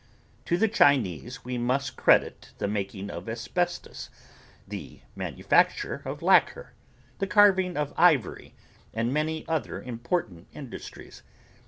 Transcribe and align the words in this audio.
To 0.45 0.57
the 0.57 0.67
Chinese 0.67 1.45
we 1.45 1.59
must 1.59 1.95
credit 1.95 2.53
the 2.57 2.67
making 2.67 3.11
of 3.11 3.29
asbestos, 3.29 4.09
the 4.67 5.01
manufacture 5.15 6.01
of 6.05 6.23
lacquer, 6.23 6.73
the 7.19 7.27
carving 7.27 7.77
of 7.77 7.93
ivory 7.95 8.55
and 8.95 9.13
many 9.13 9.47
other 9.47 9.79
important 9.79 10.47
industries. 10.55 11.21